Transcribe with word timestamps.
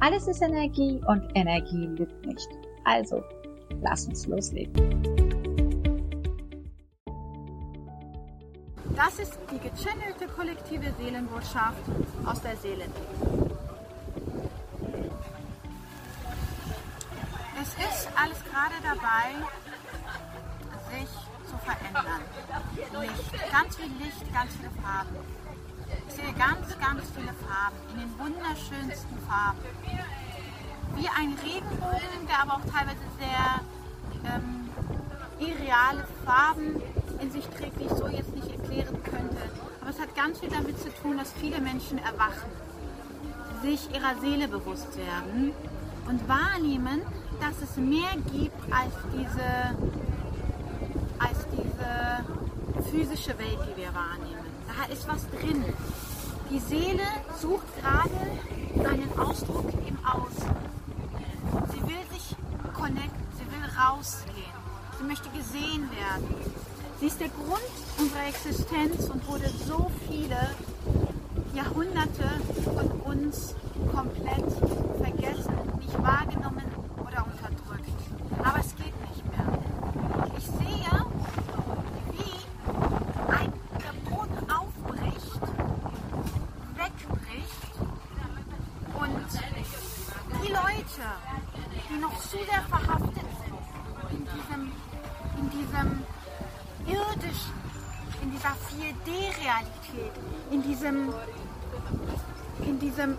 Alles 0.00 0.28
ist 0.28 0.42
Energie 0.42 1.00
und 1.06 1.28
Energie 1.34 1.86
lügt 1.86 2.24
nicht. 2.24 2.48
Also, 2.84 3.22
lass 3.80 4.06
uns 4.06 4.26
loslegen. 4.26 4.72
Das 8.94 9.18
ist 9.18 9.38
die 9.50 9.58
gechannelte 9.58 10.26
kollektive 10.28 10.92
Seelenbotschaft 10.98 11.82
aus 12.24 12.40
der 12.42 12.56
Seele. 12.56 12.84
Es 17.60 17.68
ist 17.74 18.08
alles 18.16 18.38
gerade 18.44 18.74
dabei, 18.82 19.34
sich 20.96 21.08
zu 21.48 21.58
verändern. 21.58 22.22
Licht, 23.00 23.52
ganz 23.52 23.76
viel 23.76 23.90
Licht, 23.98 24.32
ganz 24.32 24.52
viele 24.54 24.70
Farben. 24.80 25.16
Ich 26.08 26.14
sehe 26.14 26.32
ganz, 26.34 26.78
ganz 26.78 27.02
viele 27.14 27.32
Farben, 27.46 27.76
in 27.92 28.00
den 28.00 28.18
wunderschönsten 28.18 29.18
Farben. 29.26 29.58
Wie 30.96 31.08
ein 31.08 31.36
Regenbogen, 31.42 32.26
der 32.28 32.42
aber 32.42 32.54
auch 32.54 32.72
teilweise 32.72 33.04
sehr 33.18 33.60
ähm, 34.34 34.68
irreale 35.38 36.06
Farben 36.24 36.82
in 37.20 37.30
sich 37.30 37.46
trägt, 37.48 37.80
die 37.80 37.84
ich 37.84 37.92
so 37.92 38.08
jetzt 38.08 38.34
nicht 38.34 38.50
erklären 38.50 39.02
könnte. 39.02 39.36
Aber 39.80 39.90
es 39.90 40.00
hat 40.00 40.14
ganz 40.14 40.40
viel 40.40 40.50
damit 40.50 40.78
zu 40.78 40.92
tun, 41.02 41.16
dass 41.18 41.32
viele 41.32 41.60
Menschen 41.60 41.98
erwachen, 41.98 42.50
sich 43.62 43.88
ihrer 43.94 44.20
Seele 44.20 44.48
bewusst 44.48 44.96
werden 44.96 45.52
und 46.08 46.28
wahrnehmen, 46.28 47.02
dass 47.40 47.62
es 47.62 47.76
mehr 47.76 48.14
gibt 48.32 48.72
als 48.72 48.94
diese, 49.12 49.76
als 51.18 51.46
diese 51.52 52.90
physische 52.90 53.38
Welt, 53.38 53.58
die 53.66 53.80
wir 53.80 53.94
wahrnehmen. 53.94 54.47
Da 54.78 54.84
ist 54.92 55.08
was 55.08 55.28
drin. 55.30 55.64
Die 56.50 56.60
Seele 56.60 57.02
sucht 57.42 57.66
gerade 57.80 58.10
seinen 58.76 59.18
Ausdruck 59.18 59.66
im 59.86 59.98
Außen. 60.06 60.54
Sie 61.72 61.82
will 61.82 62.04
sich 62.12 62.36
connecten, 62.74 63.26
sie 63.36 63.46
will 63.50 63.68
rausgehen. 63.76 64.58
Sie 64.98 65.04
möchte 65.04 65.28
gesehen 65.30 65.90
werden. 65.90 66.34
Sie 67.00 67.06
ist 67.06 67.20
der 67.20 67.28
Grund 67.28 67.60
unserer 67.98 68.28
Existenz 68.28 69.08
und 69.08 69.26
wurde 69.26 69.50
so 69.66 69.90
viele 70.08 70.50
Jahrhunderte 71.54 72.28
von 72.64 72.88
uns 73.02 73.54
komplett 73.92 74.46
vergessen, 75.02 75.54
nicht 75.80 76.02
wahrgenommen 76.02 76.64
oder 77.00 77.26
unterdrückt. 77.26 77.98
Aber 78.44 78.60
es 78.60 78.74
geht 78.76 78.94
nicht 79.08 79.24
mehr. 79.26 79.58
Ich 80.36 80.44
sehe, 80.44 81.06
wie 82.12 83.32
ein 83.32 83.52
der 83.78 84.10
Boden 84.10 84.50
aufbricht, 84.50 85.40
wegbricht 86.76 87.72
und 88.98 89.30
die 90.46 90.52
Leute, 90.98 91.10
die 91.88 91.98
noch 92.00 92.18
zu 92.18 92.36
sehr 92.38 92.62
verhaftet 92.68 93.14
sind 93.14 93.58
in 94.10 94.24
diesem, 94.24 94.72
in 95.38 95.50
diesem 95.50 96.04
irdischen, 96.86 97.54
in 98.22 98.30
dieser 98.32 98.54
4D-Realität, 98.66 100.12
in 100.50 100.62
diesem, 100.62 101.14
in 102.66 102.78
diesem 102.80 103.16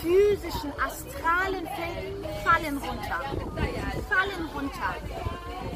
physischen, 0.00 0.72
astralen 0.80 1.66
Feld, 1.66 2.26
fallen 2.44 2.76
runter. 2.78 3.20
Fallen 4.08 4.46
runter. 4.54 4.94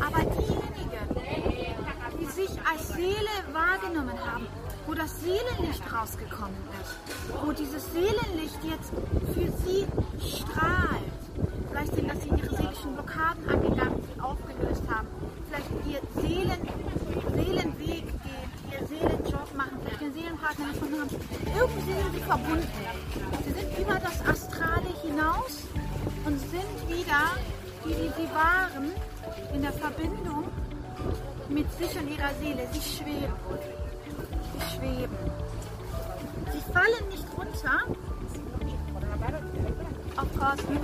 Aber 0.01 0.23
die 0.23 0.72
als 2.73 2.89
Seele 2.89 3.35
wahrgenommen 3.53 4.19
haben, 4.25 4.47
wo 4.87 4.95
das 4.95 5.21
Seelenlicht 5.21 5.83
rausgekommen 5.93 6.57
ist, 6.81 7.45
wo 7.45 7.53
dieses 7.53 7.85
Seelenlicht 7.93 8.59
jetzt 8.65 8.91
für 9.35 9.51
sie 9.65 9.87
strahlt, 10.19 11.21
vielleicht 11.69 11.95
sind 11.95 12.11
das 12.11 12.23
sie 12.23 12.29
ihre 12.31 12.57
seelischen 12.57 12.95
Blockaden 12.95 13.49
angegangen 13.49 14.03
sind, 14.03 14.23
aufgelöst 14.23 14.83
haben, 14.89 15.07
vielleicht 15.49 15.69
ihr 15.87 16.23
Seelen, 16.23 16.61
Seelenweg 17.35 18.07
geht, 18.07 18.81
ihr 18.81 18.87
Seelenjob 18.87 19.55
machen, 19.55 19.79
vielleicht 19.85 20.01
den 20.01 20.15
Seelenpartner 20.15 20.67
gefunden 20.73 21.01
haben. 21.01 21.11
Irgendwie 21.55 21.93
sind 21.93 22.15
sie 22.15 22.21
verbunden. 22.21 22.69
Sie 23.45 23.53
sind 23.53 23.79
über 23.79 24.01
das 24.01 24.21
Astrale 24.27 24.89
hinaus 25.03 25.67
und 26.25 26.39
sind 26.39 26.89
wieder, 26.89 27.37
wie 27.85 27.95
sie, 27.95 28.13
sie 28.17 28.29
waren, 28.35 28.93
in 29.53 29.61
der 29.61 29.73
Verbindung 29.73 30.49
mit 31.53 31.71
sich 31.73 31.97
und 31.99 32.09
ihrer 32.09 32.33
Seele. 32.41 32.67
Sie 32.73 32.81
schweben. 32.81 33.33
Sie 34.55 34.77
schweben. 34.77 35.17
Sie 36.53 36.73
fallen 36.73 37.09
nicht 37.11 37.27
runter. 37.37 37.85
Of 40.17 40.39
course 40.39 40.63
not. 40.73 40.81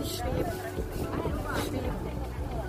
Sie 0.00 0.08
schweben. 0.08 0.52
Sie 1.56 1.68
schweben. 1.68 1.98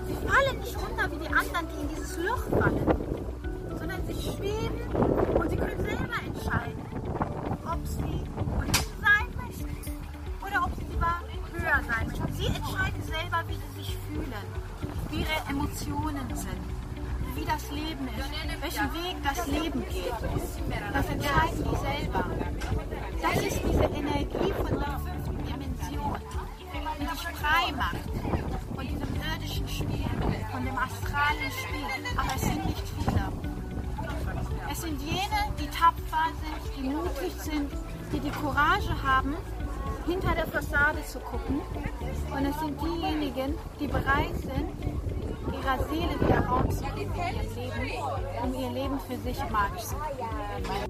Sie 0.07 0.15
fallen 0.27 0.59
nicht 0.59 0.77
runter 0.77 1.11
wie 1.11 1.27
die 1.27 1.33
anderen, 1.33 1.67
die 1.69 1.81
in 1.81 1.89
dieses 1.89 2.17
Loch 2.17 2.43
fallen, 2.59 2.87
sondern 3.77 4.07
sie 4.07 4.21
schweben 4.21 4.81
und 5.35 5.49
sie 5.49 5.55
können 5.55 5.81
selber 5.81 6.19
entscheiden, 6.25 6.83
ob 7.65 7.87
sie 7.87 8.48
ihre 15.29 15.49
Emotionen 15.49 16.35
sind, 16.35 16.61
wie 17.35 17.45
das 17.45 17.71
Leben 17.71 18.07
ist, 18.17 18.61
welchen 18.61 18.93
Weg 18.93 19.15
das 19.23 19.47
Leben 19.47 19.83
geht. 19.89 20.13
Das 20.93 21.05
entscheiden 21.09 21.63
die 21.63 21.77
selber. 21.77 22.25
Das 23.21 23.43
ist 23.43 23.61
diese 23.63 23.83
Energie 23.83 24.53
von 24.53 24.79
der 24.79 24.99
fünften 24.99 25.37
Dimension, 25.45 26.19
die 26.99 27.05
dich 27.05 27.21
frei 27.37 27.71
macht 27.75 28.09
von 28.75 28.87
diesem 28.87 29.15
irdischen 29.15 29.67
Spiel, 29.67 30.05
von 30.51 30.65
dem 30.65 30.77
astralen 30.77 31.51
Spiel. 31.51 32.17
Aber 32.17 32.35
es 32.35 32.41
sind 32.41 32.65
nicht 32.65 32.83
viele. 32.97 33.31
Es 34.71 34.81
sind 34.81 35.01
jene, 35.01 35.53
die 35.59 35.67
tapfer 35.67 36.31
sind, 36.41 36.77
die 36.77 36.89
mutig 36.89 37.33
sind, 37.37 37.71
die 38.13 38.19
die 38.19 38.31
Courage 38.31 39.03
haben, 39.03 39.35
hinter 40.05 40.33
der 40.33 40.47
Fassade 40.47 41.03
zu 41.05 41.19
gucken. 41.19 41.61
Und 42.31 42.45
es 42.45 42.59
sind 42.59 42.79
diejenigen, 42.81 43.55
die 43.79 43.87
bereit 43.87 44.35
sind, 44.41 45.18
ihrer 45.59 45.77
Seele 45.89 46.19
wieder 46.19 46.45
Raum 46.45 46.69
zu 46.69 46.83
geben 46.95 47.11
um 48.41 48.53
ihr 48.53 48.69
Leben 48.69 48.99
für 48.99 49.17
sich 49.17 49.37
magisch 49.49 49.83
zu 49.83 49.95
machen. 49.95 50.88